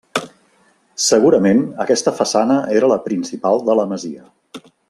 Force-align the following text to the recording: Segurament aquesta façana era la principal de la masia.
Segurament 1.07 1.61
aquesta 1.85 2.15
façana 2.23 2.57
era 2.81 2.93
la 2.95 3.01
principal 3.11 3.65
de 3.69 3.81
la 3.83 3.89
masia. 3.93 4.29